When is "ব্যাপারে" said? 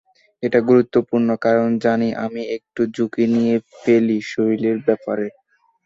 4.87-5.27